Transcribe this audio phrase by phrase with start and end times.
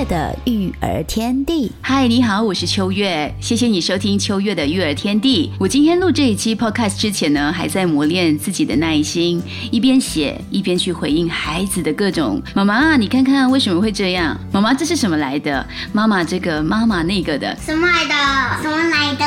[0.00, 5.52] 月的育儿天地，嗨，你好，我是秋月，谢谢你收听秋月的育儿天地。
[5.58, 12.40] 我今天录这一期 podcast 之前呢，还在磨练自己的耐心，一边写一边去回应孩子的各种。
[12.54, 14.34] 妈妈，你看看为什么会这样？
[14.50, 15.68] 妈妈，这是什么来的？
[15.92, 18.62] 妈妈这个，妈妈那个的，什么来的？
[18.62, 19.26] 什么来的？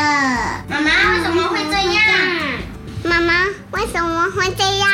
[0.67, 2.03] 妈妈为什么会这样？
[3.03, 4.87] 妈妈为什么会这样？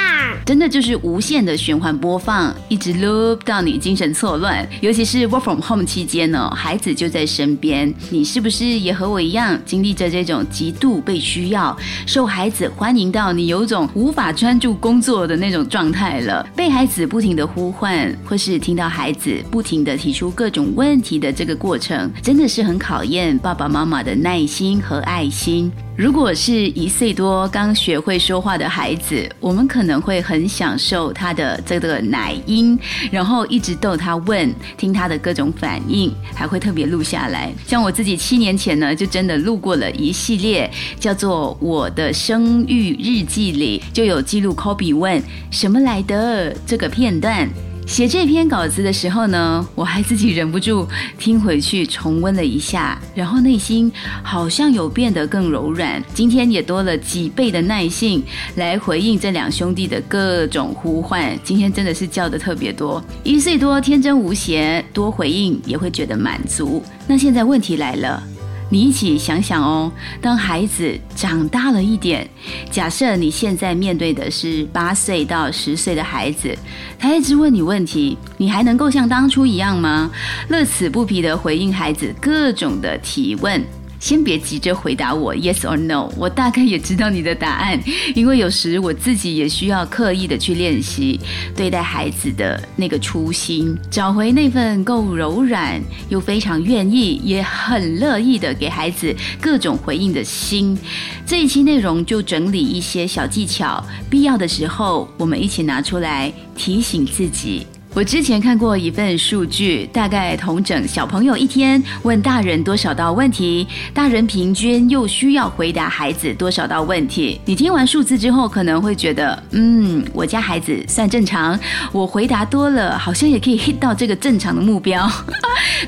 [0.46, 4.68] 真的就是无限的循环播放，一直 loop 到你精神错乱。
[4.80, 16.42] 尤其是 work from home 期间呢，孩子就在身边，你是不是也和我一样，经历着这种极度被需要、受孩子欢迎到你有种无法专注工作的那种状态了？
[16.56, 25.70] 被孩子不停的呼唤，或是听到孩子不停的提出各种问题的这个过程，真的是很考验爸爸妈妈的耐心和爱心。
[25.98, 32.80] 如果是一岁多刚学会说话的孩子，我们可能会很享受他的这个奶音，
[33.12, 37.52] 然后一直逗他问，听他的各种反应，还会特别录下来。
[37.66, 47.50] 像我自己七年前呢，就真的录过了一系列叫做《我的生育日记》里，就有记录 Kobe 问什么来的这个片段。
[47.90, 50.88] 写这篇稿子的时候呢，我还自己忍不住
[51.18, 56.02] 听回去重温了一下，然后内心好像有变得更柔软。
[56.14, 58.24] 今天也多了几倍的耐性
[58.58, 61.38] 来回应这两兄弟的各种呼唤。
[61.44, 66.84] 今天真的是叫的特别多，一岁多天真无邪，多回应也会觉得满足。
[67.08, 68.22] 那现在问题来了。
[68.70, 72.30] 你一起想想哦，当孩子长大了一点，
[72.70, 76.56] 假设你现在面对的是八岁到十岁的孩子，
[76.98, 80.12] 他一直问你问题，你还能够像当初一样吗？
[80.50, 83.64] 乐此不疲的回应孩子各种的提问。
[84.00, 87.80] 先别急着回答我 yes or no，我大概也知道你的答案，
[88.16, 91.20] 因为有时我自己也需要刻意的去练习
[91.56, 100.78] 对待孩子的那个初心，找回那份够柔软又非常愿意也很乐意的给孩子各种回应的心。
[101.26, 107.68] 这一期内容就整理一些小技巧，必要的时候我们一起拿出来提醒自己。
[107.96, 117.42] 我之前看过一份数据，大概同整小朋友一天问大人多少道问题，大人平均又需要回答孩子多少道问题。
[117.46, 121.60] 你听完数字之后，可能会觉得，嗯，我家孩子算正常，
[121.92, 125.10] 我回答多了，好像也可以 hit 到这个正常的目标。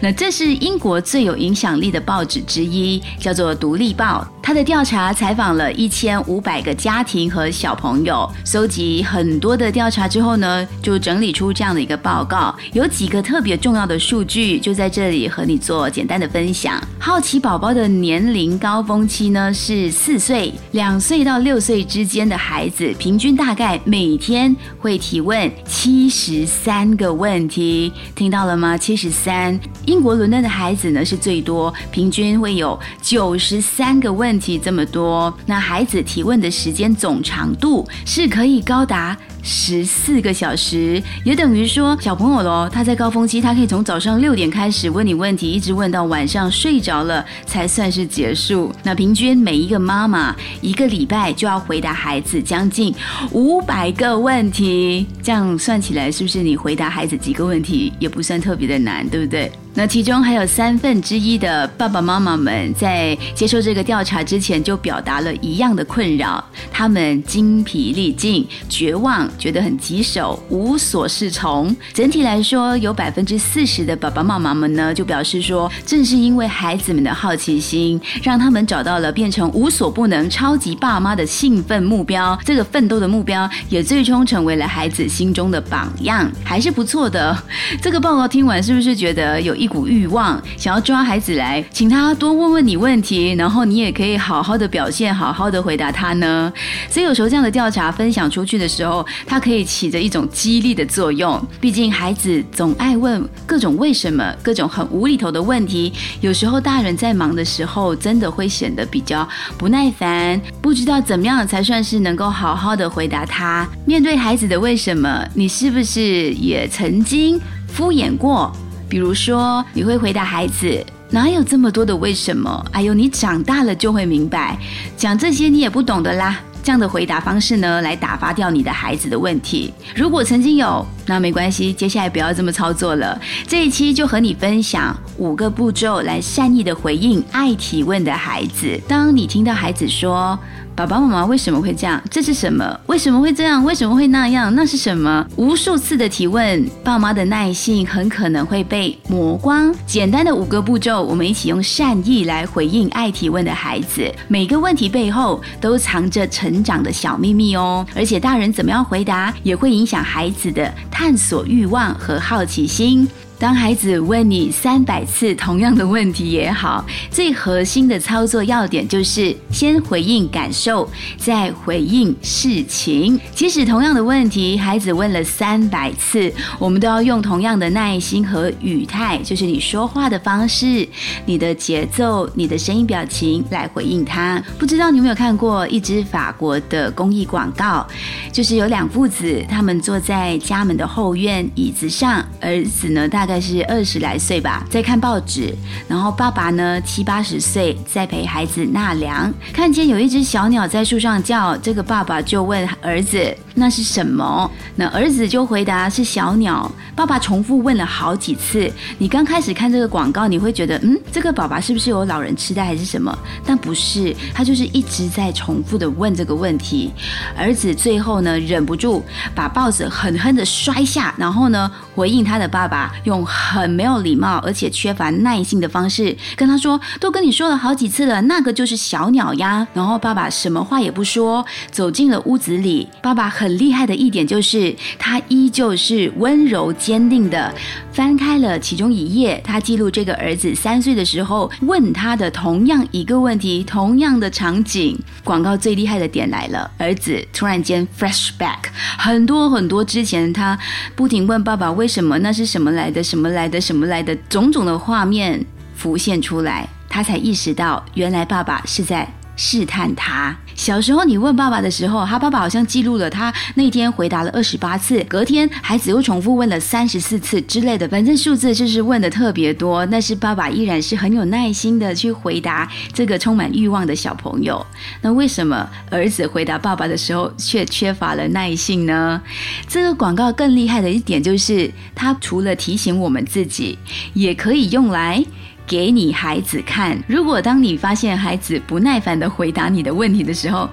[0.02, 4.28] 那这是英国最有影响力的报纸之一，叫做《独立报》。
[4.44, 12.56] 他的调查采访了一千五百个家庭和小朋友，搜集很多的调查之后呢，就整理出这样的一个报告。
[12.74, 16.82] 有几个特别重要的数据，就在这里和你做简单的分享。
[17.04, 28.78] 好奇宝宝的年龄高峰期呢是四岁，两岁到六岁之间的孩子，平均大概每天会提问七十三个问题，听到了吗？
[28.78, 29.60] 七十三。
[29.88, 35.36] 英国伦敦的孩子呢是最多，平均会有九十三个问题这么多。
[35.48, 39.18] 那孩子提问的时间总长度是可以高达。
[39.44, 48.74] 十四个小时，也等于说小朋友喽，他在高峰期，他可以从早上六点开始问你问题，一直问到晚上睡着了才算是结束。
[48.84, 52.94] 那平均每一个妈妈一个礼拜就要回答孩子将近
[53.32, 59.52] 五百个问题，这样算起来，是不是你回答孩子几个问题也不算特别的难，对不对？
[59.74, 69.30] 那其中还有三分之一的爸爸妈妈们在接受这个调查之前就表达了一样的困扰，他们精疲力尽、绝望。
[69.38, 71.76] 觉得很棘手，无所适从。
[71.94, 82.38] 整体来说，有百分之四十的爸爸妈妈们呢，就表示说，正是因为孩子们的好奇心，让他们找到了变成无所不能超级爸妈的兴奋目标。
[82.44, 87.36] 这个奋斗的目标，也最终成为了孩子心中的榜样，还是不错的。
[87.82, 96.52] 这个报告听完，是不是觉得有一股欲望，想要抓孩子来，请他多问问你问题，然后你也可以好好的表现，好好的回答他呢？
[96.90, 105.94] 所以有时候这样的调查分享出去的时候，它可以起着一种激励的作用，毕竟孩子总爱问各种为什么、各种很无厘头的问题。
[106.22, 109.30] 有时候大人在忙的时候，真的会显得比较
[109.60, 113.70] 不耐烦，不知道怎么样才算是能够好好的回答他。
[113.86, 118.52] 面对孩子的为什么，你是不是也曾经敷衍过？
[118.92, 122.66] 比如说，你会回答孩子：“哪有这么多的为什么？
[122.74, 124.58] 哎呦，你长大了就会明白，
[124.98, 129.74] 讲这些你也不懂的啦。”这样的回答方式呢，来打发掉你的孩子的问题。
[129.96, 130.86] 如果曾经有。
[131.12, 133.20] 那没关系，接下来不要这么操作了。
[133.46, 138.80] 这一期就和你分享五个步骤来善意的回应爱提问的孩子。
[138.88, 140.40] 当你听到孩子说，
[140.74, 142.02] 爸爸妈妈为什么会这样？
[142.10, 142.80] 这是什么？
[142.88, 143.62] 为什么会这样？
[143.66, 144.56] 为什么会那样？
[144.56, 145.28] 那是什么？
[145.36, 149.76] 无数次的提问，爸妈的耐性很可能会被磨光。
[149.86, 154.10] 简单的五个步骤，我们一起用善意来回应爱提问的孩子。
[154.30, 157.86] 每个问题背后都藏着成长的小秘密哦。
[157.94, 163.10] 而且大人怎么样回答，也会影响孩子的探索欲望和好奇心。
[163.42, 173.20] 当孩子问你三百次同样的问题也好，最核心的操作要点就是先回应感受，再回应事情。
[173.34, 180.88] 即使同样的问题，孩子问了三百次，我们都要用同样的耐心和语态，就是你说话的方式、
[181.26, 184.40] 你的节奏、你的声音表情来回应他。
[184.60, 187.88] 不知道你有没有看过一支法国的公益广告，
[188.32, 193.31] 就是有两父子，他们坐在家门的后院椅子上，儿子呢大概。
[193.32, 195.56] 大概是二十来岁吧，在看报纸，
[195.88, 203.34] 然后爸爸呢七八十岁，在陪孩子纳凉，看见有一只小鸟在树上叫，这个爸爸就问儿子。
[203.54, 204.50] 那是什么？
[204.76, 206.70] 那儿子就回答是小鸟。
[206.96, 208.72] 爸爸重复问了好几次。
[208.98, 213.18] 你刚开始看这个广告，你会觉得，嗯，这个爸爸是不是有老人痴呆还是什么？
[213.46, 216.92] 但不是，他就是一直在重复的问这个问题。
[217.38, 219.04] 儿子最后呢，忍不住
[219.36, 232.88] 把报纸狠狠的摔下，然后呢，回应他的爸爸用，很没有礼貌而且缺乏耐性的方式跟他说：“都跟你说了好几次了，那个就是小鸟呀。”然后爸爸什么话也不说，走进了屋子里。
[233.02, 233.32] 爸爸。
[233.32, 237.52] 很厉害的一点就是，他依旧是温柔坚定的，
[237.94, 245.00] 翻开了其中一页，他记录这个儿子三岁的时候问他的同样一个问题，同样的场景。
[245.24, 248.58] 广告最厉害的点来了，儿子突然间 flashback，
[248.98, 250.60] 很多很多之前他
[250.96, 259.06] 不停问爸爸为什么，那是什么来的，什么来的，什么来的，种种的画面浮现出来，他才意识到，原来爸爸是在。
[259.36, 260.36] 试探他。
[260.54, 265.04] 小时候，你问爸爸的时候，他爸爸好像记录了他那天回答了二十八次。
[265.10, 269.86] 隔天，孩子又重复问了三十四次之类的，反正数字就是问的特别多。
[269.88, 274.64] 但是爸爸依然是很有耐心的去回答这个充满欲望的小朋友。
[275.02, 279.20] 那为什么儿子回答爸爸的时候却缺乏了耐性呢？
[279.68, 283.80] 这个广告更厉害的一点就是，它除了提醒我们自己，
[284.14, 285.24] 也可以用来。
[285.72, 287.02] 给你孩子看。
[287.08, 290.70] 如果当你发现孩子不耐烦的回答你的问题的时候，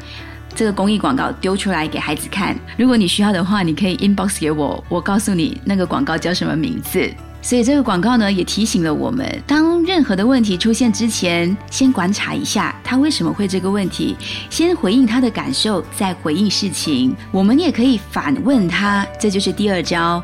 [0.56, 2.58] 这个公益广告丢出来给孩子看。
[2.76, 7.08] 如果你需要的话，你可以 inbox 给我，我告诉你那个广告叫什么名字。
[7.40, 14.16] 所以这个广告呢，也提醒了我们：当任何的问题出现之前，先观察一下他为什么会这个问题，
[14.50, 17.14] 先回应他的感受，再回应事情。
[17.30, 20.20] 我们也可以反问他，这就是第二招，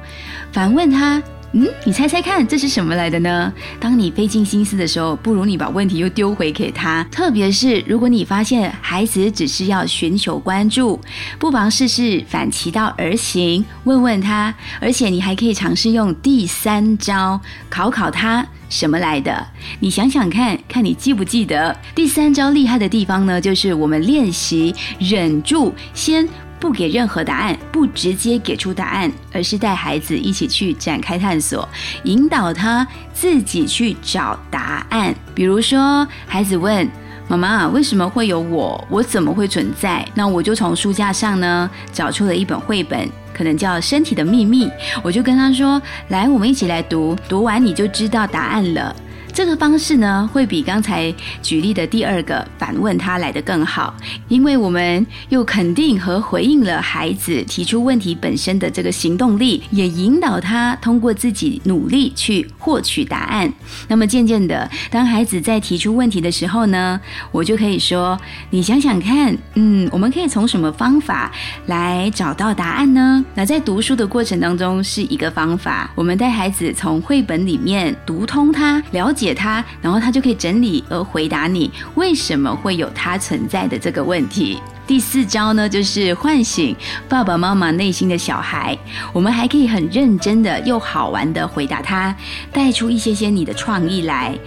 [0.50, 1.22] 反问他。
[1.56, 3.52] 嗯，你猜猜看，这是什么来的呢？
[3.78, 7.04] 当你费尽心思的时候，不如你把问题又丢回给他。
[7.12, 11.00] 特别是如果你发现孩子只是要寻求关注，
[11.38, 14.52] 不妨试试反其道而行，问问他。
[14.80, 17.40] 而且你还可以尝试用第三招
[17.70, 19.46] 考考他什么来的。
[19.78, 23.40] 你想想看看，你记不记得第三招厉害的地方呢？
[23.40, 26.28] 就是我们练习忍住先。
[26.64, 31.69] 不给任何答案，不直接给出答案，而是带孩子一起去展开探索，
[32.05, 35.15] 引导他自己去找答案。
[35.34, 36.88] 比如说，孩子问
[37.29, 38.82] 妈妈：“为什么会有我？
[38.88, 44.67] 我怎么会存在？”那我就从书架上呢找出了一本绘本，可能叫《身体的秘密》，
[45.03, 48.96] 我就跟他说：“来，我们一起来读，读完你就知道答案了。”
[49.34, 51.12] 这个方式呢，会比刚才
[51.43, 53.93] 举例的第二个反问他来的更好，
[54.29, 63.53] 因为我们又肯定和回应了孩子提出问题本身的这个行动力，也引导他通过自己努力去获取答案。
[63.88, 67.00] 那么渐渐的，当孩子在提出问题的时候呢，
[67.32, 68.17] 我就可以说
[68.50, 71.32] ：“你想想看，嗯，我们可以从什么方法
[71.67, 79.23] 来找到答案呢？”那在读书的过程当中是一个方法，我们带孩子从绘本里面读通它，了解。
[79.24, 84.60] 解他，然后他就可以整理而回答你为什么会有他存在的这个问题。
[84.86, 86.76] 第四招呢，就是唤醒
[87.08, 88.76] 爸爸妈妈内心的小孩。
[89.14, 92.14] 我们还可以很认真的又好玩的回答他，
[92.52, 94.38] 带出一些些你的创意来。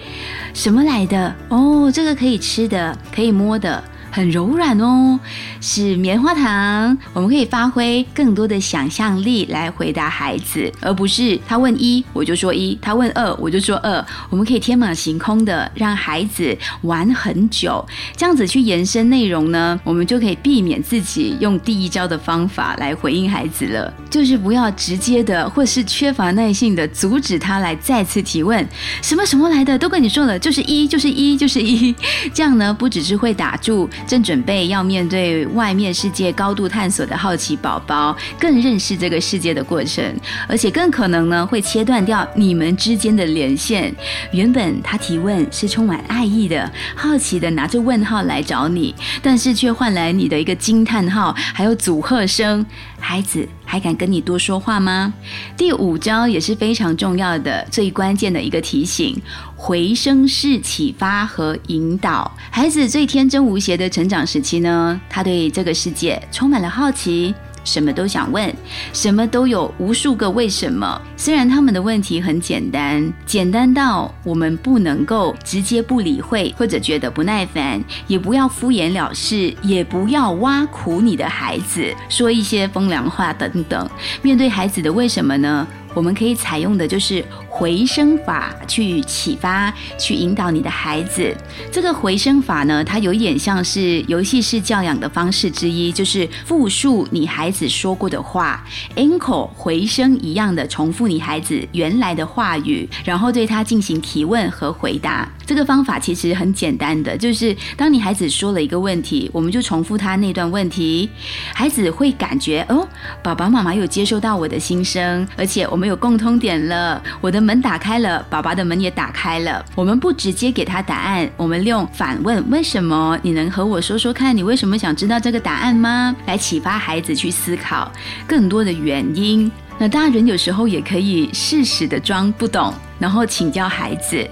[0.54, 1.36] 什么来的？
[1.50, 3.84] 哦，这个可以吃的，可以摸的。
[4.18, 5.20] 很柔软哦，
[5.62, 6.98] 是棉花糖。
[7.14, 14.04] 我们可以发挥更多的想象力来回答孩子，而不是他问一我就说一，他问二我就说二。
[14.32, 28.68] 我们可以天马行空的让孩子玩很久，这样子去延伸内容呢，我们就可以避免自己用第一招的方法来回应孩子了，就是不要直接的或是缺乏耐性的阻止他来再次提问，
[29.04, 31.96] 什么什么来的都跟你说了，就是一就是一就是一，
[32.34, 40.04] 这样呢不只是会打住 正准备要面对外面世界高度探索的好奇宝宝，更认识这个世界的过程，
[40.48, 43.94] 而且更可能呢会切断掉你们之间的连线。
[44.32, 52.66] 原本他提问是充满爱意的、好奇的，拿着问号来找你，但是却换来你的一个惊叹号，还有阻吓声。
[53.00, 55.14] 孩子还敢跟你多说话吗？
[55.56, 59.16] 第五招也是非常重要的、最关键的一个提醒：
[59.58, 62.32] 回声式启发和引导。
[62.52, 67.34] 孩子最天真无邪的成长时期呢，他对这个世界充满了好奇。
[67.66, 68.50] 什么都想问，
[68.94, 71.02] 什么都有无数个为什么。
[71.18, 83.90] 虽然他们的问题很简单，简单到我们不能够直接不理会，或者觉得不耐烦，也不要敷衍了事，也不要挖苦你的孩子，说一些风凉话等等。
[84.22, 85.68] 面对孩子的为什么呢？
[85.94, 91.36] 我们可以采用的就是回声法去启发、去引导你的孩子。
[91.72, 98.64] 这个回声法呢，它有一点像是游戏式教养的方式之一，就是复述你孩子说过的话
[98.96, 105.28] ，echo 回声一样的重复你孩子原来的话语，然后对他进行提问和回答。
[105.48, 111.10] 这个方法其实很简单的，就是当你孩子说了一个问题，我们就重复他那段问题，
[111.56, 112.88] 孩子会感觉哦，
[113.24, 115.88] 爸爸妈妈有接收到我的心声，而且我们。
[115.88, 119.64] 有共通点了，我的门打开了，爸爸的门也打开了。
[119.74, 123.18] 我们不直接给他答案，我们用反问：为什么？
[123.22, 126.14] 你能和我说说看，你为什么想知道这个答案吗？
[126.26, 127.90] 来启发孩子去思考
[128.28, 129.50] 更多的原因。
[129.78, 134.28] 那大人有时候也可以适时的装不懂，然后请教孩子：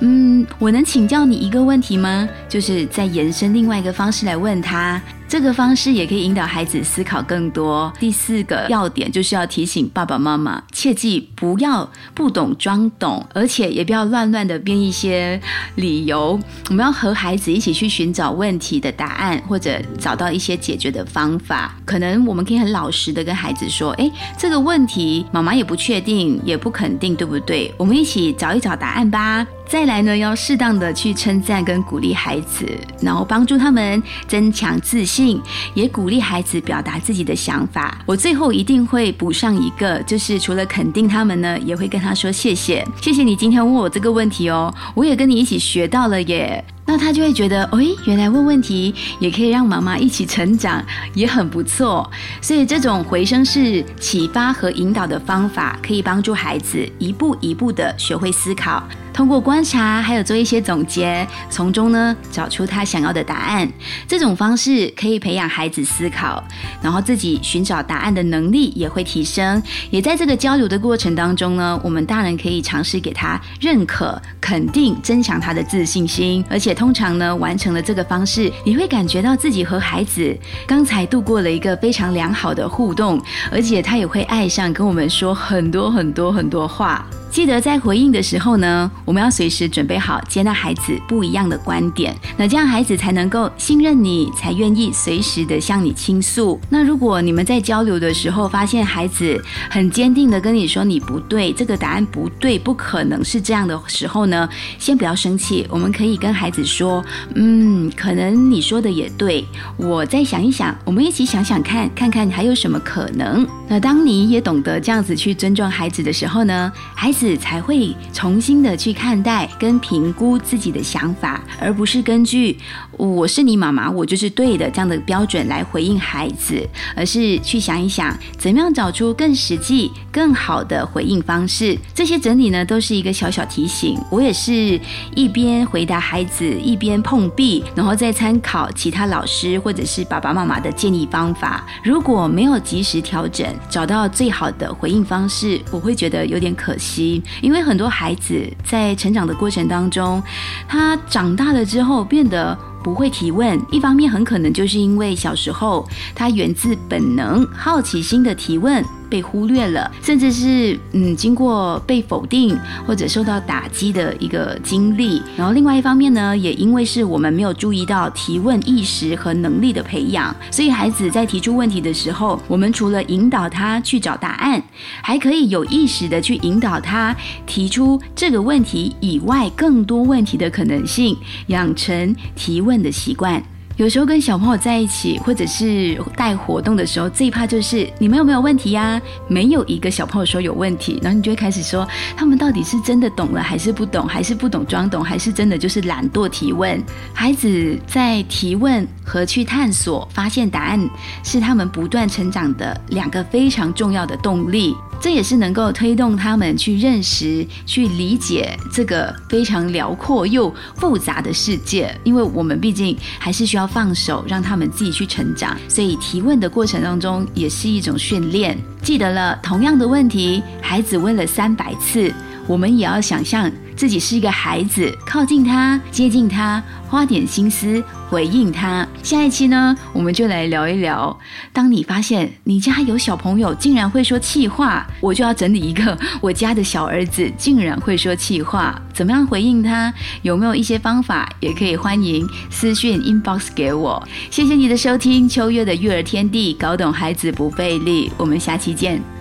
[0.00, 2.28] 嗯，我能请教你一个问题吗？
[2.48, 5.00] 就是再延伸另外一个方式来问他。
[5.30, 7.92] 这个方式也可以引导孩子思考更多。
[8.00, 15.40] 第四个要点就是要提醒爸爸妈妈，切记不要不懂装懂，而且也不要乱乱的编一些
[15.76, 16.36] 理由。
[16.68, 21.76] 我们要和孩子一起去寻找问题的答案，或者找到一些解决的方法。
[21.84, 27.72] 可能我们可以很老实的跟孩子说：“哎，这个问题妈妈也不确定，也不肯定，对不对？
[27.76, 32.66] 我们一起找一找答案吧。”再来呢，要适当的去称赞跟鼓励孩子，
[33.00, 35.40] 然后帮助他们增强自信，
[35.74, 37.96] 也鼓励孩子表达自己的想法。
[38.04, 46.64] 我最后一定会补上一个，就是除了肯定他们呢，也会跟他说谢谢，谢谢你今天问我这个问题哦，我也跟你一起学到了耶。
[46.90, 52.10] 那他就会觉得，哎，原来问问题也可以让妈妈一起成长，也很不错。
[52.40, 58.82] 所以这种回声式启发和引导的方法，可以帮助孩子一步一步的学会思考。
[59.12, 63.70] 通过观察，还有做一些总结，从中呢找出他想要的答案。
[64.08, 66.42] 这种方式可以培养孩子思考，
[66.80, 69.62] 然后自己寻找答案的能力也会提升。
[69.90, 76.42] 也在这个交流的过程当中呢，我们大人可以尝试给他认可、肯定，增强他的自信心。
[76.48, 80.34] 而且通常呢，完成了这个方式，你会感觉到自己和孩子
[80.66, 83.20] 刚才度过了一个非常良好的互动，
[83.52, 87.04] 而且他也会爱上跟我们说很多很多很多话。
[87.30, 96.60] 记得在回应的时候呢，我们要随时准备好接纳孩子不一样的观点，那这样孩子才能够信任你，才愿意随时的向你倾诉。
[96.68, 107.04] 那如果你们在交流的时候发现孩子很坚定的跟你说你不对，这个答案不对，不可能是这样的时候呢，先不要生气，我们可以跟孩子说，
[107.36, 109.46] 嗯，可能你说的也对，
[109.76, 113.46] 我再想一想，我们一起想想看，看看还有什么可能。
[113.68, 117.19] 那当你也懂得这样子去尊重孩子的时候呢，孩子。
[117.36, 122.58] 才会重新的去看待跟评估自己的想法，而不是根据
[122.92, 131.76] 我是你妈妈，我就是对的这样的标准来回应孩子，而是去想一想怎么样找出更实际、更好的回应方式。
[131.94, 133.98] 这些整理呢，都是一个小小提醒。
[134.10, 134.78] 我也是
[135.14, 141.66] 一边回答孩子，一边碰壁，然后再参考其他老师或者是爸爸妈妈的建议方法。
[141.82, 147.09] 如果没有及时调整，找到最好的回应方式，我会觉得有点可惜。
[147.40, 150.22] 因为很多孩子在成长的过程当中，
[150.68, 153.58] 他长大了之后变得不会提问。
[153.70, 165.20] 一方面很可能就是因为小时候他源自本能好奇心的提问被忽略了，甚至是嗯经过被否定或者受到打击的一个经历。
[165.36, 174.62] 然后另外一方面呢，也因为是我们没有注意到提问意识和能力的培养，所以孩子在提出问题的时候，我们除了引导他去找答案，
[175.02, 177.14] 还可以有意识的去引导他
[177.46, 181.16] 提出这个问题以外更多问题的可能性，
[181.48, 183.42] 养成提问的习惯。
[183.80, 189.00] 有时候跟小朋友在一起，或者是带活动的时候，最怕就是你们有没有问题呀？
[189.26, 196.78] 没有一个小朋友说有问题，然后你就会开始说他们到底是真的懂了，还是不懂，还是不懂装懂，还是真的就是懒惰提问。
[197.14, 200.90] 孩子在提问和去探索、发现答案，
[201.24, 204.76] 是他们不断成长的两个非常重要的动力。
[205.00, 211.98] 这也是能够推动他们去认识、去理解这个非常辽阔又复杂的世界。
[212.04, 215.56] 因为我们毕竟还是需要放手，让他们自己去成长。
[215.68, 218.56] 所以提问的过程当中也是一种训练。
[218.82, 222.12] 记得了，同样的问题，孩子问了三百次，
[222.46, 223.50] 我们也要想象。
[223.80, 228.86] 自己是一个孩子，靠近他，接近他，花点心思回应他。
[229.02, 231.18] 下一期呢，我们就来聊一聊。
[231.50, 239.90] 当你发现你家有小朋友竟然会说气话，我就要整理一个 我家的小儿子竟然会说气话，怎么样回应他？
[240.20, 241.26] 有没有一些方法？
[241.40, 244.06] 也可以欢迎私讯 inbox 给我。
[244.30, 248.12] 谢谢你的收听，秋月的育儿天地，搞懂孩子不费力。
[248.18, 249.19] 我们下期见。